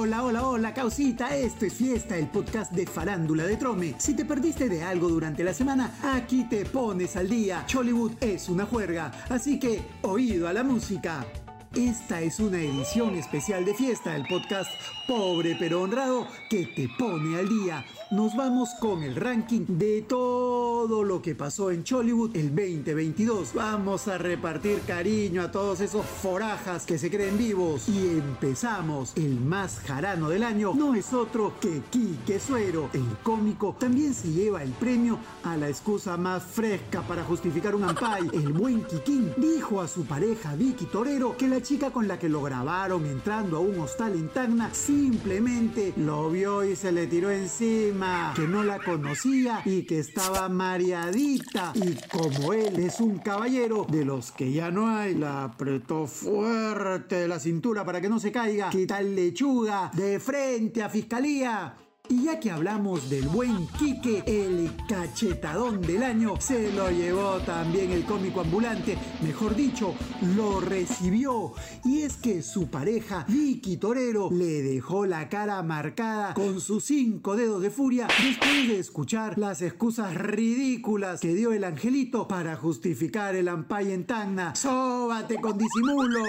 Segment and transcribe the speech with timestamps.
[0.00, 3.96] Hola, hola, hola, causita, esto es Fiesta, el podcast de Farándula de Trome.
[3.98, 7.64] Si te perdiste de algo durante la semana, aquí te pones al día.
[7.66, 11.26] Chollywood es una juerga, así que oído a la música.
[11.78, 14.68] Esta es una edición especial de Fiesta, el podcast
[15.06, 21.04] pobre pero honrado que te pone al día nos vamos con el ranking de todo
[21.04, 23.52] lo que pasó en Chollywood el 2022.
[23.52, 27.86] Vamos a repartir cariño a todos esos forajas que se creen vivos.
[27.86, 29.12] Y empezamos.
[29.14, 32.88] El más jarano del año no es otro que Quique Suero.
[32.94, 37.84] El cómico también se lleva el premio a la excusa más fresca para justificar un
[37.90, 38.22] ampay.
[38.32, 42.30] El buen Kikín dijo a su pareja Vicky Torero que la chica con la que
[42.30, 47.30] lo grabaron entrando a un hostal en Tacna simplemente lo vio y se le tiró
[47.30, 51.72] encima que no la conocía y que estaba mareadita.
[51.74, 57.28] Y como él es un caballero de los que ya no hay, la apretó fuerte
[57.28, 58.70] la cintura para que no se caiga.
[58.70, 59.90] ¿Qué tal lechuga?
[59.92, 61.76] De frente a fiscalía.
[62.10, 67.90] Y ya que hablamos del buen Quique, el cachetadón del año, se lo llevó también
[67.90, 69.94] el cómico ambulante, mejor dicho,
[70.34, 71.52] lo recibió.
[71.84, 77.36] Y es que su pareja, Vicky Torero, le dejó la cara marcada con sus cinco
[77.36, 83.36] dedos de furia después de escuchar las excusas ridículas que dio el angelito para justificar
[83.36, 84.54] el ampay en Tacna.
[84.54, 86.24] ¡Sóbate con disimulo!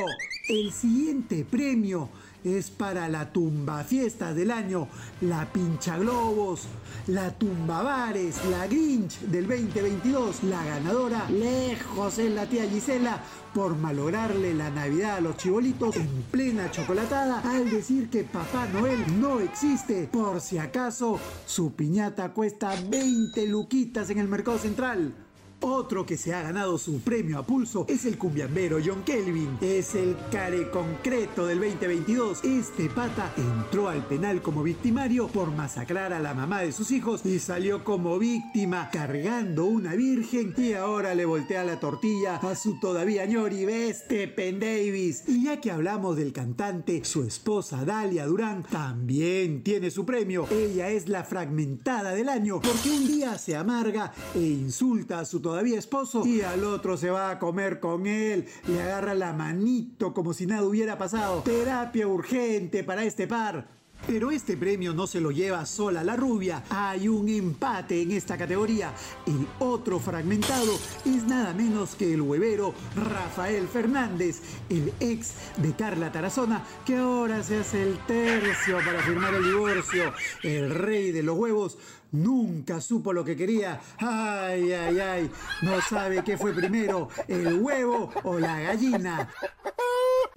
[0.49, 2.09] El siguiente premio
[2.43, 4.87] es para la tumba fiesta del año,
[5.21, 6.67] la pincha globos,
[7.07, 10.43] la tumba bares, la Grinch del 2022.
[10.43, 13.21] La ganadora, lejos es la tía Gisela
[13.53, 19.19] por malograrle la Navidad a los chibolitos en plena chocolatada al decir que Papá Noel
[19.19, 20.07] no existe.
[20.11, 25.13] Por si acaso, su piñata cuesta 20 luquitas en el mercado central.
[25.61, 29.57] Otro que se ha ganado su premio a pulso es el cumbiambero John Kelvin.
[29.59, 32.45] Es el care concreto del 2022.
[32.45, 37.25] Este pata entró al penal como victimario por masacrar a la mamá de sus hijos
[37.25, 42.79] y salió como víctima cargando una virgen y ahora le voltea la tortilla a su
[42.79, 45.23] todavía ñori Veste Pen Davis.
[45.27, 50.47] Y ya que hablamos del cantante, su esposa Dalia Durán también tiene su premio.
[50.51, 55.41] Ella es la fragmentada del año porque un día se amarga e insulta a su
[55.49, 60.13] todavía esposo y al otro se va a comer con él, le agarra la manito
[60.13, 61.41] como si nada hubiera pasado.
[61.41, 63.78] Terapia urgente para este par.
[64.09, 66.63] Pero este premio no se lo lleva sola la rubia.
[66.71, 68.91] Hay un empate en esta categoría.
[69.27, 76.11] El otro fragmentado es nada menos que el huevero Rafael Fernández, el ex de Carla
[76.11, 80.11] Tarazona, que ahora se hace el tercio para firmar el divorcio.
[80.41, 81.77] El rey de los huevos
[82.11, 83.79] nunca supo lo que quería.
[83.99, 85.31] Ay, ay, ay.
[85.61, 89.29] No sabe qué fue primero, el huevo o la gallina.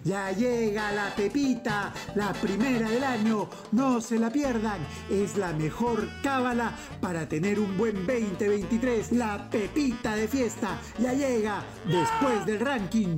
[0.04, 3.48] Ya llega la pepita, la primera del año.
[3.70, 4.80] No se la pierdan.
[5.08, 9.12] Es la mejor cábala para tener un buen 2023.
[9.12, 13.16] La pepita de fiesta ya llega después del ranking.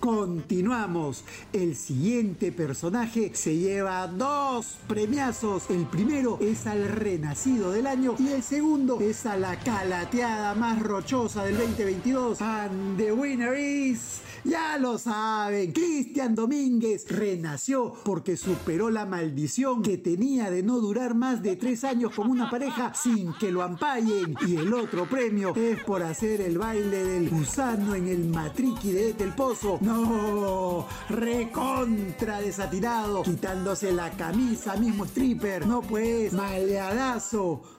[0.00, 1.24] Continuamos.
[1.52, 5.70] El siguiente personaje se lleva dos premiazos.
[5.70, 10.80] El primero es al renacido del año y el segundo es a la calateada más
[10.80, 12.40] rochosa del 2022.
[12.40, 14.20] And the winner is...
[14.44, 21.14] Ya lo saben, Cristian Domínguez renació porque superó la maldición que tenía de no durar
[21.14, 24.36] más de tres años como una pareja sin que lo ampallen.
[24.46, 29.12] Y el otro premio es por hacer el baile del gusano en el matriqui de
[29.12, 29.78] Del Pozo.
[29.88, 35.66] No, recontra desatirado, quitándose la camisa, mismo stripper.
[35.66, 37.77] No pues, maleadazo.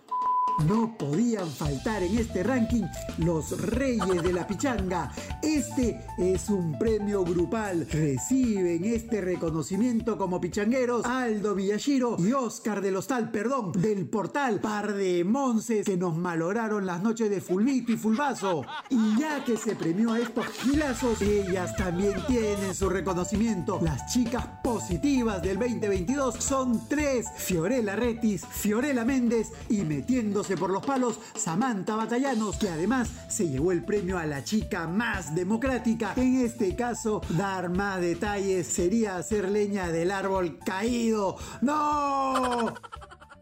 [0.66, 2.84] No podían faltar en este ranking
[3.18, 5.12] los reyes de la pichanga.
[5.42, 7.88] Este es un premio grupal.
[7.90, 14.94] Reciben este reconocimiento como pichangueros Aldo Villashiro y Oscar del Hostal, perdón, del portal Par
[14.94, 18.64] de Monces que nos malograron las noches de Fulvito y Fulvazo.
[18.90, 23.80] Y ya que se premió a estos gilazos, ellas también tienen su reconocimiento.
[23.82, 30.86] Las chicas positivas del 2022 son tres: Fiorella Retis, Fiorella Méndez y metiéndose por los
[30.86, 36.14] palos Samantha Batallanos, que además se llevó el premio a la chica más democrática.
[36.16, 41.36] En este caso, dar más detalles sería hacer leña del árbol caído.
[41.62, 42.74] ¡No!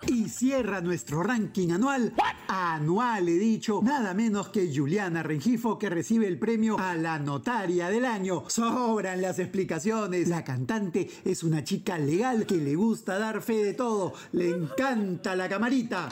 [0.06, 2.14] Y cierra nuestro ranking anual,
[2.48, 7.90] anual he dicho, nada menos que Juliana Rengifo que recibe el premio a la notaria
[7.90, 8.44] del año.
[8.48, 10.28] Sobran las explicaciones.
[10.30, 15.36] La cantante es una chica legal que le gusta dar fe de todo, le encanta
[15.36, 16.10] la camarita.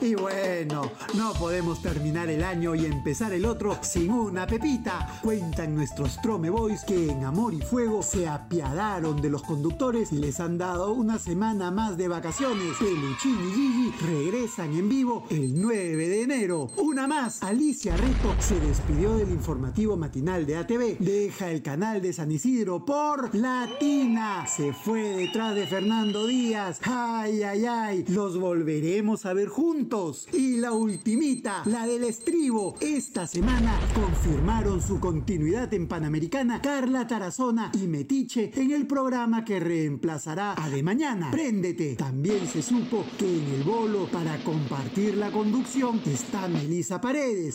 [0.00, 5.20] Y bueno, no podemos terminar el año y empezar el otro sin una pepita.
[5.22, 10.18] Cuentan nuestros Trome Boys que en Amor y Fuego se apiadaron de los conductores y
[10.18, 12.76] les han dado una semana más de vacaciones.
[12.78, 16.68] Peluchín y Gigi regresan en vivo el 9 de enero.
[16.76, 20.98] Una más, Alicia Reto se despidió del informativo matinal de ATV.
[20.98, 24.46] Deja el canal de San Isidro por Latina.
[24.46, 26.80] Se fue detrás de Fernando Díaz.
[26.84, 28.04] Ay, ay, ay.
[28.08, 29.85] Los volveremos a ver juntos.
[30.32, 32.74] Y la ultimita, la del estribo.
[32.80, 39.60] Esta semana confirmaron su continuidad en Panamericana Carla Tarazona y Metiche en el programa que
[39.60, 41.30] reemplazará a De Mañana.
[41.30, 41.94] Préndete.
[41.94, 47.54] También se supo que en el bolo para compartir la conducción está Melissa Paredes.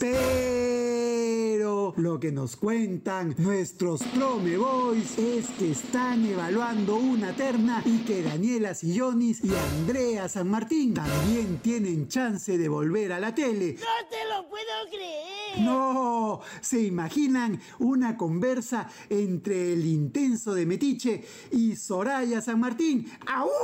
[1.97, 8.23] Lo que nos cuentan nuestros Trome Boys es que están evaluando una terna y que
[8.23, 13.77] Daniela Sillonis y Andrea San Martín también tienen chance de volver a la tele.
[13.79, 15.59] ¡No te lo puedo creer!
[15.59, 23.11] No, se imaginan una conversa entre el intenso de Metiche y Soraya San Martín.
[23.27, 23.61] ¡Aúa!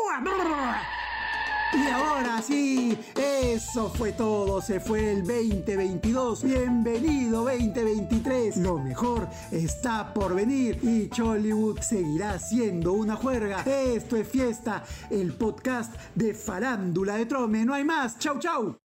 [1.73, 6.43] Y ahora sí, eso fue todo, se fue el 2022.
[6.43, 8.57] Bienvenido 2023.
[8.57, 13.63] Lo mejor está por venir y Chollywood seguirá siendo una juerga.
[13.63, 17.65] Esto es fiesta, el podcast de Farándula de Trome.
[17.65, 18.17] No hay más.
[18.17, 18.77] Chau, chau.